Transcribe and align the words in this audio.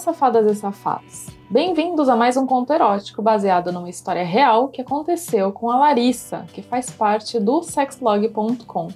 safadas 0.00 0.46
e 0.50 0.54
safados! 0.58 1.26
Bem-vindos 1.50 2.08
a 2.08 2.16
mais 2.16 2.34
um 2.34 2.46
conto 2.46 2.72
erótico 2.72 3.20
baseado 3.20 3.70
numa 3.70 3.90
história 3.90 4.24
real 4.24 4.68
que 4.68 4.80
aconteceu 4.80 5.52
com 5.52 5.70
a 5.70 5.76
Larissa, 5.76 6.46
que 6.54 6.62
faz 6.62 6.90
parte 6.90 7.38
do 7.38 7.62
sexlog.com. 7.62 8.88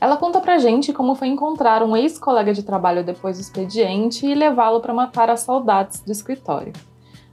Ela 0.00 0.16
conta 0.16 0.40
pra 0.40 0.58
gente 0.58 0.92
como 0.92 1.14
foi 1.14 1.28
encontrar 1.28 1.80
um 1.82 1.96
ex-colega 1.96 2.52
de 2.52 2.64
trabalho 2.64 3.04
depois 3.04 3.36
do 3.36 3.40
expediente 3.40 4.26
e 4.26 4.34
levá-lo 4.34 4.80
para 4.80 4.92
matar 4.92 5.30
as 5.30 5.40
saudades 5.40 6.00
do 6.00 6.10
escritório. 6.10 6.72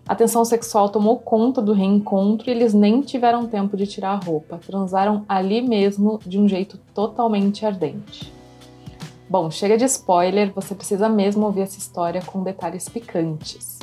A 0.07 0.13
tensão 0.13 0.45
sexual 0.45 0.89
tomou 0.89 1.17
conta 1.17 1.61
do 1.61 1.73
reencontro 1.73 2.47
e 2.47 2.51
eles 2.51 2.75
nem 2.75 3.01
tiveram 3.01 3.47
tempo 3.47 3.75
de 3.75 3.87
tirar 3.87 4.11
a 4.11 4.23
roupa, 4.23 4.59
transaram 4.63 5.25
ali 5.27 5.63
mesmo 5.63 6.19
de 6.25 6.39
um 6.39 6.47
jeito 6.47 6.77
totalmente 6.93 7.65
ardente. 7.65 8.31
Bom, 9.33 9.49
chega 9.49 9.75
de 9.75 9.85
spoiler, 9.85 10.53
você 10.53 10.75
precisa 10.75 11.09
mesmo 11.09 11.43
ouvir 11.47 11.61
essa 11.61 11.79
história 11.79 12.21
com 12.21 12.43
detalhes 12.43 12.87
picantes. 12.87 13.79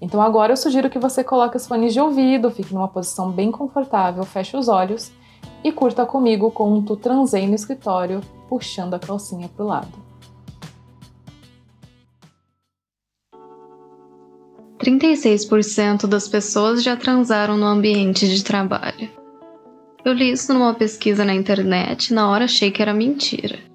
Então 0.00 0.22
agora 0.22 0.52
eu 0.52 0.56
sugiro 0.56 0.88
que 0.88 1.00
você 1.00 1.24
coloque 1.24 1.56
os 1.56 1.66
fones 1.66 1.92
de 1.92 1.98
ouvido, 1.98 2.48
fique 2.48 2.72
numa 2.72 2.86
posição 2.86 3.32
bem 3.32 3.50
confortável, 3.50 4.22
feche 4.22 4.56
os 4.56 4.68
olhos 4.68 5.10
e 5.64 5.72
curta 5.72 6.06
comigo 6.06 6.46
o 6.46 6.50
conto 6.52 6.94
Transei 6.94 7.44
no 7.48 7.56
Escritório, 7.56 8.20
puxando 8.48 8.94
a 8.94 9.00
calcinha 9.00 9.48
pro 9.48 9.66
lado. 9.66 9.98
36% 14.78 16.06
das 16.06 16.28
pessoas 16.28 16.84
já 16.84 16.94
transaram 16.96 17.56
no 17.56 17.66
ambiente 17.66 18.28
de 18.28 18.44
trabalho. 18.44 19.10
Eu 20.04 20.12
li 20.12 20.30
isso 20.30 20.54
numa 20.54 20.72
pesquisa 20.72 21.24
na 21.24 21.34
internet 21.34 22.10
e 22.10 22.14
na 22.14 22.30
hora 22.30 22.44
achei 22.44 22.70
que 22.70 22.80
era 22.80 22.94
mentira. 22.94 23.73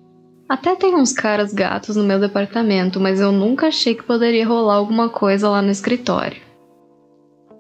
Até 0.50 0.76
tem 0.76 0.96
uns 0.96 1.14
caras 1.14 1.54
gatos 1.54 1.96
no 1.96 2.04
meu 2.04 2.20
departamento, 2.20 3.00
mas 3.00 3.22
eu 3.22 3.32
nunca 3.32 3.68
achei 3.68 3.94
que 3.94 4.02
poderia 4.02 4.48
rolar 4.48 4.76
alguma 4.76 5.08
coisa 5.08 5.48
lá 5.48 5.62
no 5.62 5.70
escritório. 5.70 6.42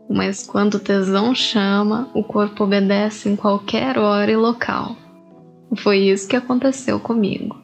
Mas 0.09 0.47
quando 0.47 0.75
o 0.75 0.79
tesão 0.79 1.35
chama, 1.35 2.09
o 2.15 2.23
corpo 2.23 2.63
obedece 2.63 3.29
em 3.29 3.35
qualquer 3.35 3.99
hora 3.99 4.31
e 4.31 4.35
local. 4.35 4.95
Foi 5.77 5.99
isso 5.99 6.27
que 6.27 6.35
aconteceu 6.35 6.99
comigo. 6.99 7.55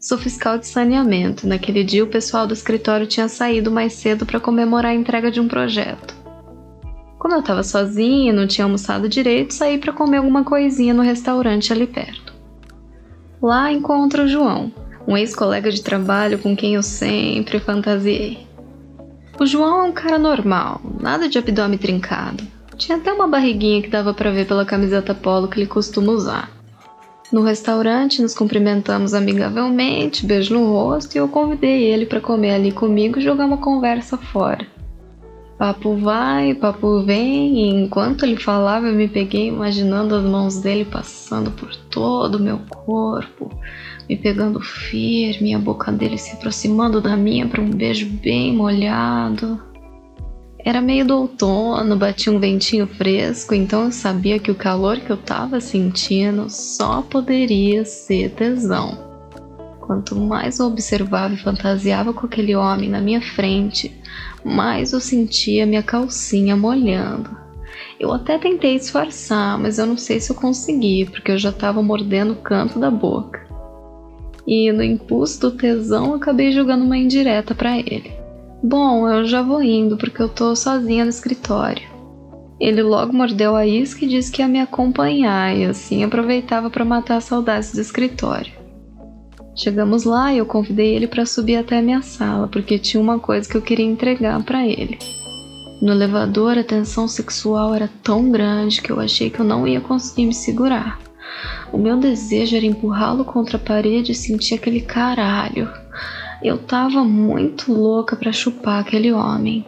Sou 0.00 0.18
fiscal 0.18 0.58
de 0.58 0.66
saneamento. 0.66 1.46
Naquele 1.46 1.84
dia, 1.84 2.02
o 2.02 2.08
pessoal 2.08 2.44
do 2.44 2.52
escritório 2.52 3.06
tinha 3.06 3.28
saído 3.28 3.70
mais 3.70 3.92
cedo 3.92 4.26
para 4.26 4.40
comemorar 4.40 4.90
a 4.90 4.96
entrega 4.96 5.30
de 5.30 5.38
um 5.38 5.46
projeto. 5.46 6.16
Como 7.16 7.34
eu 7.34 7.38
estava 7.38 7.62
sozinha 7.62 8.32
e 8.32 8.34
não 8.34 8.48
tinha 8.48 8.64
almoçado 8.64 9.08
direito, 9.08 9.54
saí 9.54 9.78
para 9.78 9.92
comer 9.92 10.16
alguma 10.16 10.42
coisinha 10.42 10.92
no 10.92 11.02
restaurante 11.02 11.72
ali 11.72 11.86
perto. 11.86 12.31
Lá 13.42 13.72
encontro 13.72 14.22
o 14.22 14.28
João, 14.28 14.70
um 15.04 15.16
ex-colega 15.16 15.68
de 15.68 15.82
trabalho 15.82 16.38
com 16.38 16.54
quem 16.54 16.76
eu 16.76 16.82
sempre 16.82 17.58
fantasiei. 17.58 18.46
O 19.36 19.44
João 19.44 19.80
é 19.80 19.82
um 19.88 19.92
cara 19.92 20.16
normal, 20.16 20.80
nada 21.00 21.28
de 21.28 21.38
abdômen 21.38 21.76
trincado. 21.76 22.44
Tinha 22.76 22.98
até 22.98 23.12
uma 23.12 23.26
barriguinha 23.26 23.82
que 23.82 23.88
dava 23.88 24.14
para 24.14 24.30
ver 24.30 24.46
pela 24.46 24.64
camiseta 24.64 25.12
polo 25.12 25.48
que 25.48 25.58
ele 25.58 25.66
costuma 25.66 26.12
usar. 26.12 26.52
No 27.32 27.42
restaurante, 27.42 28.22
nos 28.22 28.32
cumprimentamos 28.32 29.12
amigavelmente, 29.12 30.24
beijo 30.24 30.54
no 30.54 30.64
rosto 30.72 31.16
e 31.16 31.18
eu 31.18 31.26
convidei 31.26 31.82
ele 31.82 32.06
para 32.06 32.20
comer 32.20 32.54
ali 32.54 32.70
comigo 32.70 33.18
e 33.18 33.22
jogar 33.22 33.46
uma 33.46 33.58
conversa 33.58 34.16
fora. 34.16 34.64
Papo 35.62 35.94
vai, 35.94 36.54
papo 36.54 37.04
vem, 37.04 37.56
e 37.56 37.68
enquanto 37.68 38.24
ele 38.24 38.36
falava, 38.36 38.88
eu 38.88 38.94
me 38.94 39.06
peguei 39.06 39.46
imaginando 39.46 40.16
as 40.16 40.24
mãos 40.24 40.58
dele 40.58 40.84
passando 40.84 41.52
por 41.52 41.72
todo 41.88 42.34
o 42.34 42.42
meu 42.42 42.58
corpo, 42.68 43.48
me 44.08 44.16
pegando 44.16 44.58
firme, 44.60 45.54
a 45.54 45.60
boca 45.60 45.92
dele 45.92 46.18
se 46.18 46.32
aproximando 46.32 47.00
da 47.00 47.16
minha 47.16 47.46
para 47.46 47.62
um 47.62 47.70
beijo 47.70 48.06
bem 48.06 48.52
molhado. 48.52 49.62
Era 50.58 50.80
meio 50.80 51.06
do 51.06 51.16
outono, 51.16 51.96
batia 51.96 52.32
um 52.32 52.40
ventinho 52.40 52.88
fresco, 52.88 53.54
então 53.54 53.84
eu 53.84 53.92
sabia 53.92 54.40
que 54.40 54.50
o 54.50 54.56
calor 54.56 54.98
que 54.98 55.10
eu 55.10 55.16
tava 55.16 55.60
sentindo 55.60 56.50
só 56.50 57.02
poderia 57.02 57.84
ser 57.84 58.30
tesão. 58.30 59.11
Quanto 59.92 60.16
mais 60.16 60.58
eu 60.58 60.68
observava 60.68 61.34
e 61.34 61.36
fantasiava 61.36 62.14
com 62.14 62.24
aquele 62.24 62.56
homem 62.56 62.88
na 62.88 62.98
minha 62.98 63.20
frente, 63.20 63.94
mais 64.42 64.94
eu 64.94 65.00
sentia 65.00 65.66
minha 65.66 65.82
calcinha 65.82 66.56
molhando. 66.56 67.28
Eu 68.00 68.10
até 68.10 68.38
tentei 68.38 68.78
disfarçar, 68.78 69.58
mas 69.58 69.78
eu 69.78 69.84
não 69.84 69.98
sei 69.98 70.18
se 70.18 70.32
eu 70.32 70.36
consegui, 70.36 71.04
porque 71.04 71.32
eu 71.32 71.36
já 71.36 71.50
estava 71.50 71.82
mordendo 71.82 72.32
o 72.32 72.36
canto 72.36 72.78
da 72.78 72.90
boca. 72.90 73.46
E 74.46 74.72
no 74.72 74.82
impulso 74.82 75.38
do 75.42 75.50
tesão, 75.50 76.14
acabei 76.14 76.52
jogando 76.52 76.86
uma 76.86 76.96
indireta 76.96 77.54
para 77.54 77.76
ele. 77.76 78.12
Bom, 78.62 79.06
eu 79.06 79.26
já 79.26 79.42
vou 79.42 79.62
indo, 79.62 79.98
porque 79.98 80.22
eu 80.22 80.28
tô 80.30 80.56
sozinha 80.56 81.04
no 81.04 81.10
escritório. 81.10 81.86
Ele 82.58 82.82
logo 82.82 83.12
mordeu 83.12 83.54
a 83.54 83.66
isca 83.66 84.06
e 84.06 84.08
disse 84.08 84.32
que 84.32 84.40
ia 84.40 84.48
me 84.48 84.58
acompanhar, 84.58 85.54
e 85.54 85.66
assim 85.66 86.02
aproveitava 86.02 86.70
para 86.70 86.82
matar 86.82 87.18
as 87.18 87.24
saudades 87.24 87.74
do 87.74 87.80
escritório. 87.82 88.61
Chegamos 89.54 90.04
lá 90.04 90.32
e 90.32 90.38
eu 90.38 90.46
convidei 90.46 90.94
ele 90.94 91.06
para 91.06 91.26
subir 91.26 91.56
até 91.56 91.78
a 91.78 91.82
minha 91.82 92.00
sala, 92.00 92.48
porque 92.48 92.78
tinha 92.78 93.00
uma 93.00 93.18
coisa 93.18 93.48
que 93.48 93.56
eu 93.56 93.62
queria 93.62 93.84
entregar 93.84 94.42
para 94.42 94.66
ele. 94.66 94.98
No 95.80 95.92
elevador, 95.92 96.56
a 96.56 96.64
tensão 96.64 97.06
sexual 97.06 97.74
era 97.74 97.90
tão 98.02 98.30
grande 98.30 98.80
que 98.80 98.90
eu 98.90 99.00
achei 99.00 99.28
que 99.28 99.40
eu 99.40 99.44
não 99.44 99.66
ia 99.66 99.80
conseguir 99.80 100.26
me 100.26 100.34
segurar. 100.34 100.98
O 101.72 101.76
meu 101.76 101.98
desejo 101.98 102.56
era 102.56 102.64
empurrá-lo 102.64 103.24
contra 103.24 103.56
a 103.56 103.60
parede 103.60 104.12
e 104.12 104.14
sentir 104.14 104.54
aquele 104.54 104.80
caralho. 104.80 105.68
Eu 106.42 106.58
tava 106.58 107.04
muito 107.04 107.72
louca 107.72 108.16
para 108.16 108.32
chupar 108.32 108.80
aquele 108.80 109.12
homem. 109.12 109.66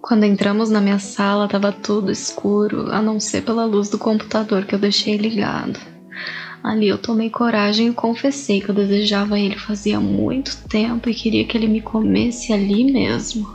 Quando 0.00 0.24
entramos 0.24 0.70
na 0.70 0.80
minha 0.80 0.98
sala, 0.98 1.48
tava 1.48 1.72
tudo 1.72 2.10
escuro, 2.10 2.90
a 2.90 3.02
não 3.02 3.20
ser 3.20 3.42
pela 3.42 3.64
luz 3.64 3.90
do 3.90 3.98
computador 3.98 4.64
que 4.64 4.74
eu 4.74 4.78
deixei 4.78 5.16
ligado. 5.16 5.78
Ali 6.62 6.88
eu 6.88 6.98
tomei 6.98 7.30
coragem 7.30 7.88
e 7.88 7.92
confessei 7.92 8.60
que 8.60 8.68
eu 8.68 8.74
desejava 8.74 9.38
ele 9.38 9.56
fazia 9.56 10.00
muito 10.00 10.56
tempo 10.68 11.08
e 11.08 11.14
queria 11.14 11.44
que 11.44 11.56
ele 11.56 11.68
me 11.68 11.80
comesse 11.80 12.52
ali 12.52 12.90
mesmo. 12.92 13.48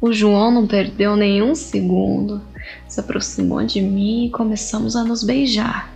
O 0.00 0.12
João 0.12 0.50
não 0.50 0.66
perdeu 0.66 1.16
nenhum 1.16 1.54
segundo, 1.54 2.40
se 2.88 3.00
aproximou 3.00 3.62
de 3.64 3.80
mim 3.80 4.26
e 4.26 4.30
começamos 4.30 4.96
a 4.96 5.04
nos 5.04 5.22
beijar. 5.22 5.92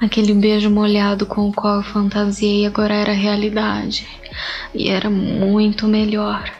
Aquele 0.00 0.32
beijo 0.34 0.70
molhado 0.70 1.26
com 1.26 1.48
o 1.48 1.52
qual 1.52 1.76
eu 1.76 1.82
fantasiei 1.82 2.66
agora 2.66 2.94
era 2.94 3.12
realidade 3.12 4.06
e 4.74 4.88
era 4.88 5.10
muito 5.10 5.88
melhor. 5.88 6.52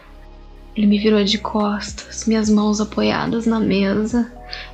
Ele 0.77 0.87
me 0.87 0.99
virou 0.99 1.23
de 1.25 1.39
costas, 1.39 2.27
minhas 2.27 2.49
mãos 2.49 2.81
apoiadas 2.81 3.47
na 3.47 3.59
mesa 3.59 4.33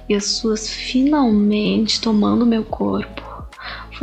e 0.08 0.14
as 0.14 0.24
suas 0.26 0.68
finalmente 0.68 2.00
tomando 2.00 2.46
meu 2.46 2.62
corpo. 2.62 3.23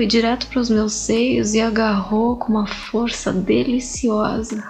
Foi 0.01 0.07
direto 0.07 0.47
para 0.47 0.59
os 0.59 0.67
meus 0.67 0.94
seios 0.94 1.53
e 1.53 1.62
agarrou 1.62 2.35
com 2.35 2.53
uma 2.53 2.66
força 2.66 3.31
deliciosa. 3.31 4.63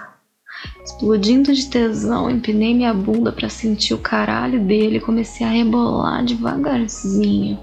Explodindo 0.84 1.54
de 1.54 1.70
tesão, 1.70 2.30
empinei 2.30 2.74
minha 2.74 2.92
bunda 2.92 3.32
para 3.32 3.48
sentir 3.48 3.94
o 3.94 3.98
caralho 3.98 4.60
dele 4.60 4.98
e 4.98 5.00
comecei 5.00 5.46
a 5.46 5.50
rebolar 5.50 6.22
devagarzinho. 6.22 7.58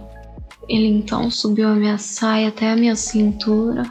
Ele 0.68 0.88
então 0.88 1.30
subiu 1.30 1.68
a 1.68 1.76
minha 1.76 2.00
saia 2.00 2.48
até 2.48 2.72
a 2.72 2.76
minha 2.76 2.96
cintura, 2.96 3.84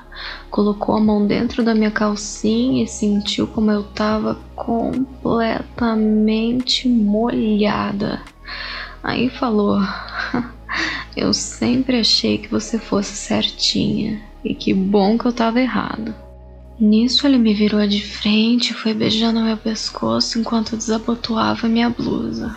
colocou 0.51 0.97
a 0.97 1.01
mão 1.01 1.25
dentro 1.25 1.63
da 1.63 1.73
minha 1.73 1.93
calcinha 1.93 2.83
e 2.83 2.89
sentiu 2.89 3.47
como 3.47 3.71
eu 3.71 3.83
estava 3.83 4.41
completamente 4.57 6.89
molhada. 6.89 8.21
Aí 9.05 9.31
falou: 9.31 9.79
Eu 11.21 11.35
sempre 11.35 11.99
achei 11.99 12.39
que 12.39 12.47
você 12.47 12.79
fosse 12.79 13.13
certinha 13.17 14.23
e 14.45 14.55
que 14.55 14.73
bom 14.73 15.19
que 15.19 15.25
eu 15.25 15.33
tava 15.33 15.61
errado. 15.61 16.15
Nisso 16.79 17.27
ele 17.27 17.39
me 17.39 17.53
virou 17.53 17.85
de 17.89 18.01
frente 18.01 18.71
e 18.71 18.75
foi 18.75 18.95
beijando 18.95 19.41
meu 19.41 19.57
pescoço 19.57 20.39
enquanto 20.39 20.77
desabotoava 20.77 21.67
minha 21.67 21.91
blusa. 21.91 22.55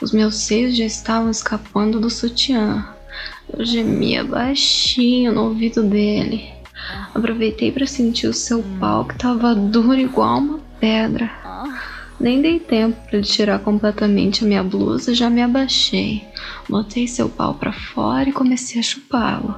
Os 0.00 0.12
meus 0.12 0.36
seios 0.36 0.76
já 0.76 0.84
estavam 0.84 1.32
escapando 1.32 1.98
do 1.98 2.08
sutiã. 2.08 2.86
Eu 3.52 3.64
gemia 3.64 4.22
baixinho 4.22 5.32
no 5.32 5.46
ouvido 5.46 5.82
dele. 5.82 6.48
Aproveitei 7.12 7.72
para 7.72 7.88
sentir 7.88 8.28
o 8.28 8.32
seu 8.32 8.62
pau 8.78 9.04
que 9.04 9.14
estava 9.14 9.52
duro 9.52 9.98
igual 9.98 10.38
uma 10.38 10.60
pedra. 10.78 11.39
Nem 12.20 12.42
dei 12.42 12.60
tempo 12.60 12.98
para 13.06 13.16
ele 13.16 13.26
tirar 13.26 13.60
completamente 13.60 14.44
a 14.44 14.46
minha 14.46 14.62
blusa, 14.62 15.14
já 15.14 15.30
me 15.30 15.42
abaixei. 15.42 16.22
Botei 16.68 17.08
seu 17.08 17.30
pau 17.30 17.54
para 17.54 17.72
fora 17.72 18.28
e 18.28 18.32
comecei 18.32 18.78
a 18.78 18.82
chupá-lo. 18.84 19.54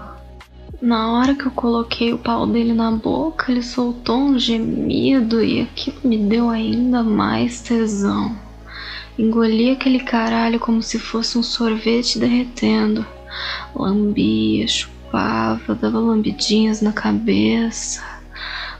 Na 0.80 1.12
hora 1.12 1.34
que 1.34 1.46
eu 1.46 1.50
coloquei 1.50 2.12
o 2.12 2.18
pau 2.18 2.46
dele 2.46 2.72
na 2.72 2.92
boca, 2.92 3.50
ele 3.50 3.62
soltou 3.62 4.16
um 4.16 4.38
gemido 4.38 5.42
e 5.42 5.60
aquilo 5.60 5.96
me 6.04 6.18
deu 6.18 6.50
ainda 6.50 7.02
mais 7.02 7.60
tesão. 7.60 8.36
Engoli 9.18 9.70
aquele 9.70 10.00
caralho 10.00 10.60
como 10.60 10.80
se 10.82 11.00
fosse 11.00 11.36
um 11.36 11.42
sorvete 11.42 12.18
derretendo. 12.18 13.04
Lambia, 13.74 14.68
chupava, 14.68 15.74
dava 15.74 15.98
lambidinhas 15.98 16.80
na 16.80 16.92
cabeça. 16.92 18.11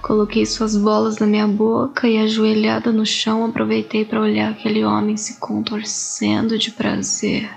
Coloquei 0.03 0.45
suas 0.45 0.77
bolas 0.77 1.19
na 1.19 1.27
minha 1.29 1.47
boca 1.47 2.09
e, 2.09 2.19
ajoelhada 2.19 2.91
no 2.91 3.07
chão, 3.07 3.45
aproveitei 3.45 4.05
para 4.05 4.21
olhar 4.21 4.51
aquele 4.51 4.85
homem 4.85 5.17
se 5.17 5.39
contorcendo 5.39 6.59
de 6.59 6.73
prazer. 6.73 7.49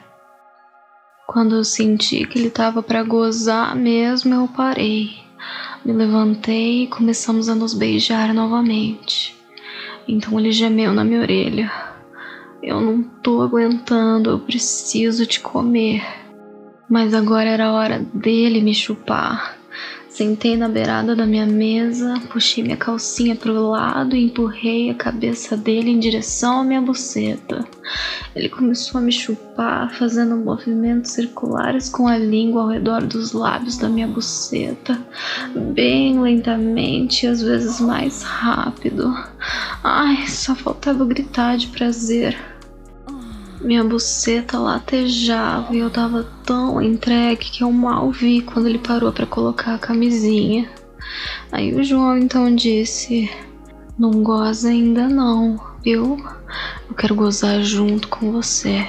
Quando 1.26 1.56
eu 1.56 1.64
senti 1.64 2.24
que 2.28 2.38
ele 2.38 2.50
estava 2.50 2.84
para 2.84 3.02
gozar 3.02 3.76
mesmo, 3.76 4.32
eu 4.36 4.48
parei. 4.48 5.18
Me 5.84 5.92
levantei 5.92 6.84
e 6.84 6.88
começamos 6.88 7.50
a 7.50 7.56
nos 7.56 7.74
beijar 7.74 8.32
novamente. 8.32 9.36
Então 10.08 10.40
ele 10.40 10.52
gemeu 10.52 10.94
na 10.94 11.04
minha 11.04 11.22
orelha. 11.22 11.72
Eu 12.62 12.80
não 12.80 13.02
tô 13.02 13.42
aguentando, 13.42 14.30
eu 14.30 14.40
preciso 14.40 15.26
te 15.26 15.40
comer. 15.40 16.06
Mas 16.88 17.16
agora 17.16 17.50
era 17.50 17.66
a 17.66 17.74
hora 17.74 18.06
dele 18.14 18.62
me 18.62 18.74
chupar. 18.74 19.55
Sentei 20.16 20.56
na 20.56 20.70
beirada 20.70 21.14
da 21.14 21.26
minha 21.26 21.46
mesa, 21.46 22.14
puxei 22.32 22.64
minha 22.64 22.78
calcinha 22.78 23.36
pro 23.36 23.52
lado 23.72 24.16
e 24.16 24.24
empurrei 24.24 24.90
a 24.90 24.94
cabeça 24.94 25.58
dele 25.58 25.92
em 25.92 26.00
direção 26.00 26.62
à 26.62 26.64
minha 26.64 26.82
buceta. 26.82 27.68
Ele 28.34 28.48
começou 28.48 28.98
a 28.98 29.04
me 29.04 29.12
chupar, 29.12 29.94
fazendo 29.94 30.38
movimentos 30.38 31.12
circulares 31.12 31.90
com 31.90 32.08
a 32.08 32.18
língua 32.18 32.62
ao 32.62 32.70
redor 32.70 33.06
dos 33.06 33.34
lábios 33.34 33.78
da 33.78 33.90
minha 33.90 34.08
buceta, 34.08 34.98
bem 35.74 36.18
lentamente 36.18 37.26
e 37.26 37.28
às 37.28 37.42
vezes 37.42 37.82
mais 37.82 38.24
rápido. 38.24 39.14
Ai, 39.84 40.26
só 40.28 40.56
faltava 40.56 41.04
gritar 41.04 41.58
de 41.58 41.68
prazer. 41.68 42.55
Minha 43.66 43.84
buceta 43.84 44.60
latejava 44.60 45.76
e 45.76 45.80
eu 45.80 45.90
tava 45.90 46.24
tão 46.46 46.80
entregue 46.80 47.50
que 47.50 47.64
eu 47.64 47.72
mal 47.72 48.12
vi 48.12 48.44
quando 48.44 48.68
ele 48.68 48.78
parou 48.78 49.12
para 49.12 49.26
colocar 49.26 49.74
a 49.74 49.80
camisinha. 49.80 50.70
Aí 51.52 51.74
o 51.74 51.84
João 51.84 52.16
então 52.16 52.54
disse: 52.54 53.28
Não 53.98 54.22
goza 54.22 54.70
ainda 54.70 55.10
não, 55.10 55.60
viu? 55.84 56.24
Eu 56.88 56.94
quero 56.96 57.16
gozar 57.16 57.64
junto 57.64 58.08
com 58.08 58.32
você. 58.32 58.86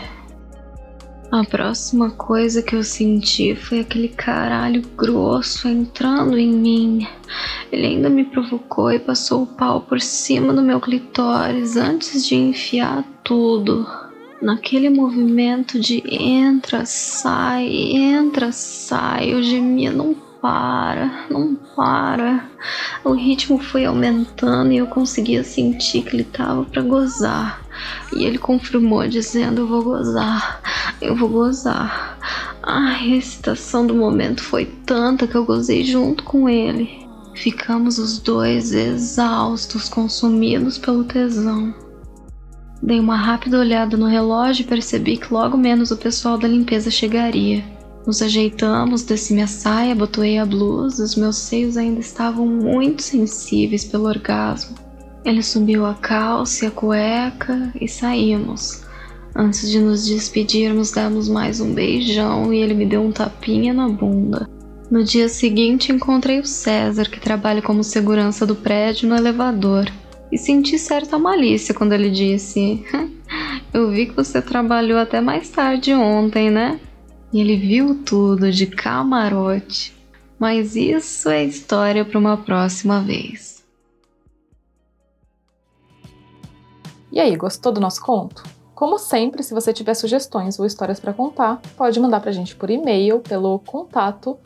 A 1.32 1.42
próxima 1.42 2.10
coisa 2.10 2.62
que 2.62 2.76
eu 2.76 2.82
senti 2.82 3.54
foi 3.54 3.80
aquele 3.80 4.08
caralho 4.08 4.82
grosso 4.94 5.68
entrando 5.68 6.36
em 6.36 6.52
mim. 6.52 7.06
Ele 7.72 7.86
ainda 7.86 8.10
me 8.10 8.24
provocou 8.24 8.92
e 8.92 8.98
passou 8.98 9.44
o 9.44 9.46
pau 9.46 9.80
por 9.80 10.02
cima 10.02 10.52
do 10.52 10.60
meu 10.60 10.82
clitóris 10.82 11.78
antes 11.78 12.28
de 12.28 12.34
enfiar 12.34 13.02
tudo 13.24 14.04
naquele 14.40 14.90
movimento 14.90 15.78
de 15.78 16.02
entra, 16.06 16.84
sai, 16.84 17.66
entra, 17.68 18.52
sai, 18.52 19.32
eu 19.32 19.42
gemia, 19.42 19.90
não 19.90 20.14
para, 20.40 21.26
não 21.30 21.56
para. 21.74 22.48
O 23.04 23.12
ritmo 23.12 23.58
foi 23.58 23.84
aumentando 23.84 24.72
e 24.72 24.76
eu 24.76 24.86
conseguia 24.86 25.42
sentir 25.42 26.02
que 26.02 26.14
ele 26.14 26.24
tava 26.24 26.64
para 26.64 26.82
gozar. 26.82 27.62
E 28.14 28.24
ele 28.24 28.38
confirmou 28.38 29.06
dizendo: 29.08 29.62
Eu 29.62 29.66
vou 29.66 29.82
gozar, 29.82 30.60
eu 31.00 31.16
vou 31.16 31.28
gozar. 31.28 32.18
A 32.62 33.04
excitação 33.04 33.86
do 33.86 33.94
momento 33.94 34.42
foi 34.42 34.66
tanta 34.84 35.26
que 35.26 35.34
eu 35.34 35.44
gozei 35.44 35.84
junto 35.84 36.24
com 36.24 36.48
ele. 36.48 37.06
Ficamos 37.34 37.98
os 37.98 38.18
dois 38.18 38.72
exaustos, 38.72 39.88
consumidos 39.88 40.78
pelo 40.78 41.04
tesão. 41.04 41.85
Dei 42.86 43.00
uma 43.00 43.16
rápida 43.16 43.58
olhada 43.58 43.96
no 43.96 44.06
relógio 44.06 44.62
e 44.62 44.66
percebi 44.66 45.16
que 45.16 45.34
logo 45.34 45.56
menos 45.56 45.90
o 45.90 45.96
pessoal 45.96 46.38
da 46.38 46.46
limpeza 46.46 46.88
chegaria. 46.88 47.64
Nos 48.06 48.22
ajeitamos, 48.22 49.02
desci 49.02 49.34
minha 49.34 49.48
saia, 49.48 49.92
botoei 49.92 50.38
a 50.38 50.46
blusa, 50.46 51.02
os 51.02 51.16
meus 51.16 51.34
seios 51.34 51.76
ainda 51.76 51.98
estavam 51.98 52.46
muito 52.46 53.02
sensíveis 53.02 53.84
pelo 53.84 54.06
orgasmo. 54.06 54.76
Ele 55.24 55.42
subiu 55.42 55.84
a 55.84 55.94
calça 55.94 56.64
e 56.64 56.68
a 56.68 56.70
cueca 56.70 57.72
e 57.80 57.88
saímos. 57.88 58.84
Antes 59.34 59.68
de 59.68 59.80
nos 59.80 60.06
despedirmos, 60.06 60.92
demos 60.92 61.28
mais 61.28 61.58
um 61.58 61.74
beijão 61.74 62.54
e 62.54 62.58
ele 62.58 62.72
me 62.72 62.86
deu 62.86 63.02
um 63.02 63.10
tapinha 63.10 63.74
na 63.74 63.88
bunda. 63.88 64.48
No 64.88 65.02
dia 65.02 65.28
seguinte, 65.28 65.90
encontrei 65.90 66.38
o 66.38 66.46
César, 66.46 67.10
que 67.10 67.18
trabalha 67.18 67.60
como 67.60 67.82
segurança 67.82 68.46
do 68.46 68.54
prédio 68.54 69.08
no 69.08 69.16
elevador 69.16 69.90
e 70.30 70.38
senti 70.38 70.78
certa 70.78 71.18
malícia 71.18 71.74
quando 71.74 71.92
ele 71.92 72.10
disse: 72.10 72.84
Eu 73.72 73.90
vi 73.90 74.06
que 74.06 74.12
você 74.12 74.40
trabalhou 74.40 74.98
até 74.98 75.20
mais 75.20 75.48
tarde 75.50 75.92
ontem, 75.94 76.50
né? 76.50 76.80
E 77.32 77.40
ele 77.40 77.56
viu 77.56 78.02
tudo 78.04 78.50
de 78.50 78.66
camarote. 78.66 79.94
Mas 80.38 80.76
isso 80.76 81.28
é 81.28 81.44
história 81.44 82.04
para 82.04 82.18
uma 82.18 82.36
próxima 82.36 83.00
vez. 83.00 83.64
E 87.10 87.18
aí, 87.18 87.34
gostou 87.36 87.72
do 87.72 87.80
nosso 87.80 88.02
conto? 88.02 88.42
Como 88.74 88.98
sempre, 88.98 89.42
se 89.42 89.54
você 89.54 89.72
tiver 89.72 89.94
sugestões 89.94 90.58
ou 90.58 90.66
histórias 90.66 91.00
para 91.00 91.14
contar, 91.14 91.62
pode 91.76 91.98
mandar 91.98 92.20
para 92.20 92.28
a 92.28 92.32
gente 92.32 92.54
por 92.54 92.68
e-mail 92.68 93.20
pelo 93.20 93.58
contato 93.60 94.38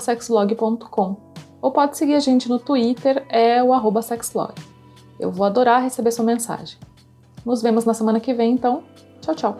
sexlog.com 0.00 1.28
ou 1.60 1.72
pode 1.72 1.96
seguir 1.98 2.14
a 2.14 2.20
gente 2.20 2.48
no 2.48 2.58
Twitter, 2.58 3.26
é 3.28 3.62
o 3.62 4.02
sexlog. 4.02 4.54
Eu 5.18 5.30
vou 5.30 5.46
adorar 5.46 5.82
receber 5.82 6.10
sua 6.10 6.24
mensagem. 6.24 6.78
Nos 7.44 7.62
vemos 7.62 7.84
na 7.84 7.94
semana 7.94 8.20
que 8.20 8.34
vem, 8.34 8.52
então. 8.52 8.82
Tchau, 9.20 9.34
tchau. 9.34 9.56